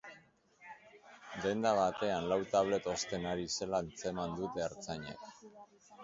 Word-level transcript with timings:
Denda 1.41 1.73
batean 1.79 2.29
lau 2.31 2.37
tablet 2.53 2.87
osten 2.93 3.27
ari 3.33 3.45
zela 3.57 3.83
atzeman 3.89 4.33
dute 4.39 4.63
ertzainek. 4.69 5.29